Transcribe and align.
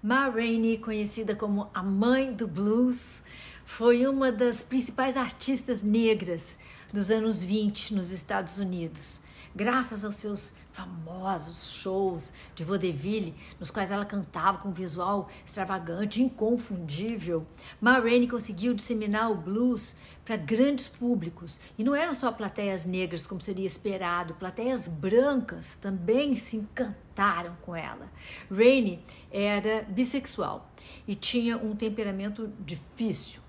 Ma 0.00 0.28
Rainey, 0.28 0.78
conhecida 0.78 1.34
como 1.34 1.68
a 1.74 1.82
mãe 1.82 2.32
do 2.32 2.46
blues, 2.46 3.22
foi 3.64 4.06
uma 4.06 4.30
das 4.30 4.62
principais 4.62 5.16
artistas 5.16 5.82
negras 5.82 6.56
dos 6.92 7.10
anos 7.10 7.42
20 7.42 7.94
nos 7.94 8.10
Estados 8.10 8.58
Unidos. 8.58 9.20
Graças 9.54 10.04
aos 10.04 10.16
seus 10.16 10.54
famosos 10.72 11.72
shows 11.72 12.32
de 12.54 12.62
vaudeville, 12.62 13.34
nos 13.58 13.70
quais 13.70 13.90
ela 13.90 14.04
cantava 14.04 14.58
com 14.58 14.68
um 14.68 14.72
visual 14.72 15.28
extravagante, 15.44 16.22
inconfundível, 16.22 17.46
Ma 17.80 17.98
Rainey 17.98 18.28
conseguiu 18.28 18.74
disseminar 18.74 19.30
o 19.30 19.34
blues 19.34 19.96
para 20.24 20.36
grandes 20.36 20.86
públicos. 20.86 21.58
E 21.78 21.82
não 21.82 21.94
eram 21.94 22.12
só 22.12 22.30
plateias 22.30 22.84
negras, 22.84 23.26
como 23.26 23.40
seria 23.40 23.66
esperado, 23.66 24.34
plateias 24.34 24.86
brancas 24.86 25.74
também 25.74 26.36
se 26.36 26.56
encantaram 26.56 27.56
com 27.62 27.74
ela. 27.74 28.12
Rainey 28.50 29.02
era 29.30 29.82
bissexual 29.88 30.70
e 31.06 31.14
tinha 31.14 31.56
um 31.56 31.74
temperamento 31.74 32.52
difícil. 32.60 33.40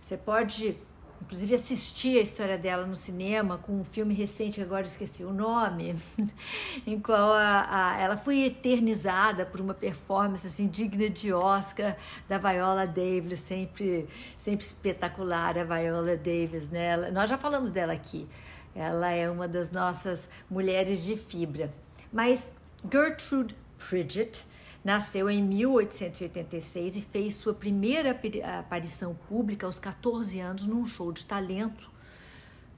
Você 0.00 0.16
pode 0.16 0.76
inclusive 1.22 1.54
assisti 1.54 2.18
a 2.18 2.22
história 2.22 2.56
dela 2.58 2.86
no 2.86 2.94
cinema 2.94 3.58
com 3.58 3.80
um 3.80 3.84
filme 3.84 4.14
recente, 4.14 4.60
agora 4.60 4.84
esqueci 4.84 5.22
o 5.22 5.32
nome, 5.32 5.94
em 6.86 6.98
qual 7.00 7.32
a, 7.32 7.66
a, 7.70 7.98
ela 7.98 8.16
foi 8.16 8.46
eternizada 8.46 9.44
por 9.44 9.60
uma 9.60 9.74
performance 9.74 10.46
assim 10.46 10.66
digna 10.66 11.08
de 11.08 11.32
Oscar 11.32 11.96
da 12.28 12.38
Viola 12.38 12.86
Davis, 12.86 13.40
sempre, 13.40 14.08
sempre 14.38 14.64
espetacular 14.64 15.58
a 15.58 15.64
Viola 15.64 16.16
Davis, 16.16 16.70
né? 16.70 16.86
Ela, 16.86 17.10
nós 17.10 17.28
já 17.28 17.38
falamos 17.38 17.70
dela 17.70 17.92
aqui. 17.92 18.28
Ela 18.74 19.10
é 19.10 19.28
uma 19.28 19.48
das 19.48 19.70
nossas 19.70 20.30
mulheres 20.48 21.02
de 21.02 21.16
fibra. 21.16 21.72
Mas 22.12 22.52
Gertrude 22.90 23.54
Pridgett 23.78 24.44
Nasceu 24.82 25.28
em 25.28 25.42
1886 25.42 26.96
e 26.96 27.02
fez 27.02 27.36
sua 27.36 27.52
primeira 27.52 28.18
aparição 28.58 29.14
pública 29.28 29.66
aos 29.66 29.78
14 29.78 30.40
anos 30.40 30.66
num 30.66 30.86
show 30.86 31.12
de 31.12 31.26
talento 31.26 31.90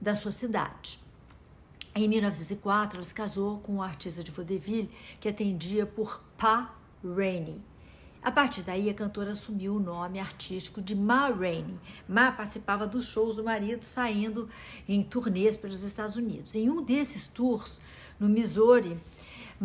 da 0.01 0.13
sua 0.13 0.31
cidade. 0.31 0.99
Em 1.95 2.07
1904, 2.07 2.97
ela 2.97 3.03
se 3.03 3.13
casou 3.13 3.59
com 3.59 3.75
um 3.75 3.81
artista 3.81 4.21
de 4.21 4.31
vaudeville 4.31 4.91
que 5.21 5.29
atendia 5.29 5.85
por 5.85 6.21
Pa 6.37 6.75
Rainey. 7.03 7.61
A 8.21 8.31
partir 8.31 8.63
daí, 8.63 8.89
a 8.89 8.93
cantora 8.93 9.31
assumiu 9.31 9.75
o 9.75 9.79
nome 9.79 10.19
artístico 10.19 10.81
de 10.81 10.95
Ma 10.95 11.29
Rainey. 11.29 11.77
Ma 12.07 12.31
participava 12.31 12.87
dos 12.87 13.07
shows 13.07 13.35
do 13.35 13.43
marido, 13.43 13.83
saindo 13.83 14.49
em 14.87 15.03
turnês 15.03 15.55
pelos 15.55 15.83
Estados 15.83 16.15
Unidos. 16.15 16.55
Em 16.55 16.69
um 16.69 16.81
desses 16.81 17.27
tours, 17.27 17.79
no 18.19 18.27
Missouri, 18.27 18.97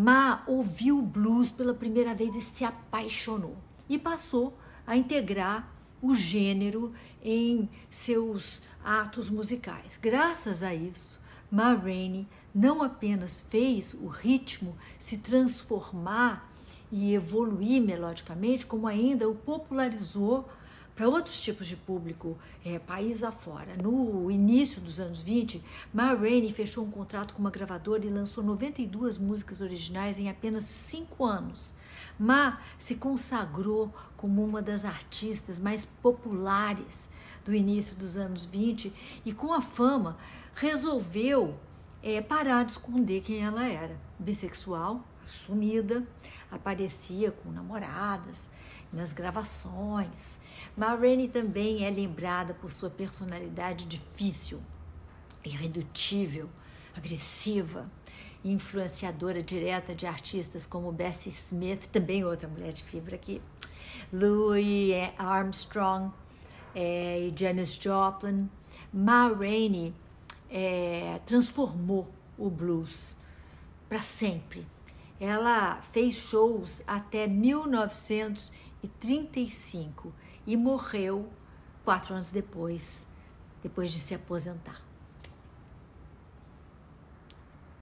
Ma 0.01 0.45
ouviu 0.47 1.03
blues 1.03 1.51
pela 1.51 1.75
primeira 1.75 2.15
vez 2.15 2.37
e 2.37 2.41
se 2.41 2.65
apaixonou 2.65 3.57
e 3.89 3.99
passou 3.99 4.57
a 4.87 4.97
integrar 4.97 5.69
o 6.01 6.15
gênero 6.15 6.95
em 7.21 7.69
seus 7.91 8.63
atos 8.85 9.29
musicais. 9.29 9.99
Graças 10.01 10.63
a 10.63 10.73
isso, 10.73 11.21
Ma 11.51 11.75
Rainey 11.75 12.29
não 12.55 12.81
apenas 12.81 13.41
fez 13.41 13.93
o 13.93 14.07
ritmo 14.07 14.77
se 15.01 15.19
transformar 15.19 16.49
e 16.93 17.13
evoluir 17.13 17.83
melodicamente, 17.83 18.67
como 18.67 18.87
ainda 18.87 19.29
o 19.29 19.35
popularizou 19.35 20.49
para 20.99 21.09
outros 21.09 21.41
tipos 21.41 21.69
de 21.69 21.77
público, 21.77 22.37
é, 22.65 22.77
país 22.77 23.23
afora. 23.23 23.77
No 23.81 24.29
início 24.33 24.81
dos 24.81 24.99
anos 24.99 25.23
20, 25.23 25.63
Ma 25.95 26.13
Rainey 26.13 26.53
fechou 26.53 26.85
um 26.85 26.91
contrato 26.91 27.35
com 27.35 27.39
uma 27.41 27.53
gravadora 27.53 28.05
e 28.05 28.11
lançou 28.11 28.43
92 28.43 29.17
músicas 29.17 29.61
originais 29.61 30.19
em 30.19 30.29
apenas 30.29 30.65
cinco 30.65 31.25
anos. 31.25 31.73
Ma 32.19 32.59
se 32.77 32.97
consagrou 32.97 33.95
como 34.17 34.45
uma 34.45 34.61
das 34.61 34.85
artistas 34.85 35.61
mais 35.61 35.85
populares 35.85 37.09
do 37.45 37.55
início 37.55 37.95
dos 37.95 38.17
anos 38.17 38.45
20 38.45 38.93
e, 39.25 39.33
com 39.33 39.53
a 39.53 39.63
fama, 39.63 40.19
resolveu 40.53 41.57
é, 42.03 42.21
parar 42.21 42.65
de 42.65 42.73
esconder 42.73 43.21
quem 43.21 43.45
ela 43.45 43.65
era. 43.65 43.97
Bissexual, 44.19 45.07
assumida, 45.23 46.05
aparecia 46.51 47.31
com 47.31 47.53
namoradas 47.53 48.51
nas 48.93 49.13
gravações 49.13 50.39
Ma 50.79 50.97
também 51.33 51.85
é 51.85 51.91
lembrada 51.91 52.55
por 52.55 52.71
sua 52.71 52.89
personalidade 52.89 53.85
difícil, 53.85 54.61
irredutível, 55.45 56.49
agressiva, 56.97 57.85
influenciadora 58.45 59.43
direta 59.43 59.93
de 59.93 60.07
artistas 60.07 60.65
como 60.65 60.93
Bessie 60.93 61.33
Smith, 61.33 61.89
também 61.89 62.25
outra 62.25 62.49
mulher 62.49 62.73
de 62.73 62.85
fibra 62.85 63.17
aqui, 63.17 63.43
Louis 64.13 64.93
Armstrong 65.19 66.13
é, 66.75 67.23
e 67.23 67.35
Janis 67.37 67.75
Joplin. 67.75 68.49
Ma 68.93 69.29
Rainey 69.29 69.93
é, 70.49 71.21
transformou 71.27 72.09
o 72.39 72.49
blues 72.49 73.17
para 73.89 74.01
sempre. 74.01 74.65
Ela 75.21 75.83
fez 75.93 76.15
shows 76.15 76.85
até 76.87 77.27
1935 78.83 80.13
e 80.47 80.57
morreu 80.57 81.29
quatro 81.85 82.15
anos 82.15 82.31
depois, 82.31 83.07
depois 83.63 83.91
de 83.91 83.99
se 83.99 84.15
aposentar. 84.15 84.88